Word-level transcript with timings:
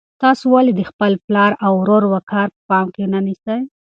تاسو 0.21 0.45
ولې 0.53 0.71
د 0.75 0.81
خپل 0.89 1.11
پلار 1.25 1.51
او 1.65 1.73
ورور 1.81 2.03
وقار 2.13 2.47
په 2.55 2.61
پام 2.69 2.87
کې 2.95 3.03
نه 3.13 3.19
نیسئ؟ 3.27 3.59